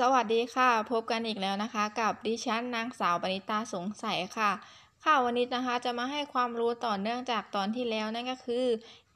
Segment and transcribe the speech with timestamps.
[0.00, 4.50] สวัสดีค่ะ พบกันอีกแล้วนะคะ กับดิฉันนางสาวปณิตาสงสัยค่ะ
[5.04, 8.66] ค่ะวันนี้นะคะจะมาให้ความรู้ต่อเนื่องจากตอนที่แล้วนั่นก็คือ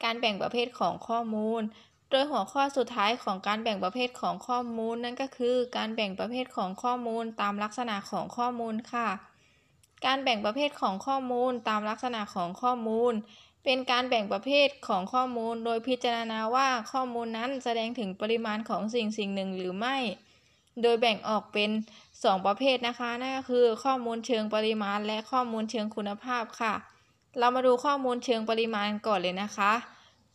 [0.03, 1.61] การแบ่งประเภทของข้อมูล
[2.09, 9.09] โดยหัวข้อสุดท้ายของการแบ่งประเภทของข้อมูล นั่นก็คือ การแบ่งประเภทของข้อมูลตามลักษณะของข้อมูลค่ะ
[10.05, 13.13] การแบ่งประเภทของข้อมูลตามลักษณะของข้อมูล
[13.63, 19.97] เป็นการแบ่งประเภทของข้อมูล โดยพิจารณาว่าข้อมูลนั้นแสดงถึงปริมาณของสิ่งสิ่งหนึ่งหรือไม่
[20.81, 21.69] โดยแบ่งออกเป็น
[22.07, 26.73] 2 ประเภทนะคะ นั่นก็คือข้อมูลเชิงปริมาณ และข้อมูลเชิงคุณภาพค่ะ
[27.39, 29.73] เรามาดูข้อมูลเชิงปริมาณก่อนเลยนะคะ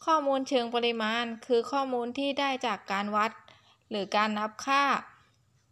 [0.06, 3.30] ข้อมูลเชิงปริมาณ คือข้อมูลที่ได้จากการวัด
[3.90, 4.84] หรือการนับค่า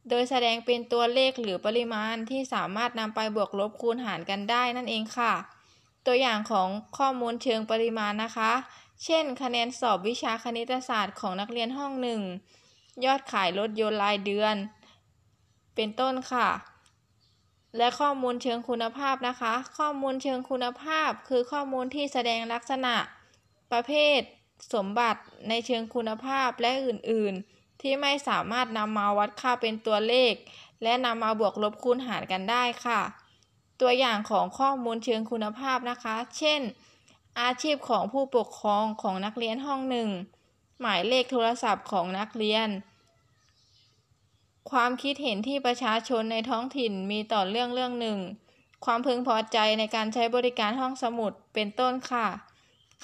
[0.09, 5.33] โดยแสดงเป็นตัวเลขหรือปริมาณที่สามารถนำไปบวกลบคูณหารกันได้นั่นเองค่ะ
[6.07, 8.53] ตัวอย่างของข้อมูลเชิงปริมาณนะคะ
[9.05, 12.21] เช่น คะแนนสอบวิชาคณิตศาสตร์ของนักเรียนห้องหนึ่ง
[13.05, 14.57] ยอดขายรถยนต์รายเดือน
[15.75, 16.49] เป็นต้นค่ะ
[17.77, 22.95] และข้อมูลเชิงคุณภาพนะคะ ข้อมูลเชิงคุณภาพ คือข้อมูลที่แสดงลักษณะ
[23.73, 24.21] ประเภท
[24.75, 30.33] สมบัติในเชิงคุณภาพและอื่น ๆ ที่ไม่สามารถนำมาวัดค่าเป็นตัวเลข
[30.83, 33.01] และนำมาบวกลบคูณหารกันได้ค่ะ
[33.81, 36.61] ตัวอย่างของข้อมูลเชิงคุณภาพนะคะ เช่น
[37.41, 40.09] อาชีพของผู้ปกครองของนักเรียนห้องหนึ่ง
[40.81, 42.69] หมายเลขโทรศัพท์ของนักเรียน
[44.71, 48.19] ความคิดเห็นที่ประชาชนในท้องถิ่นมีต่อเรื่องเรื่องหนึ่ง
[48.85, 52.27] ความพึงพอใจในการใช้บริการห้องสมุดเป็นต้นค่ะ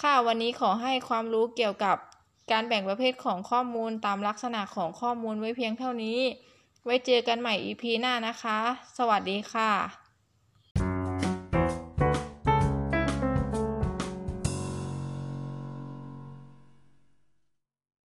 [0.01, 1.97] ค่ะวันนี้ขอให้ความรู้เกี่ยวกับ
[2.51, 6.21] การแบ่งประเภทของข้อมูลตามลักษณะของข้อมูลไว้เพียงเท่านี้
[6.85, 8.59] ไว้เจอกันใหม่ EP หน้านะคะ
[8.99, 10.00] สวัสดีค่ะ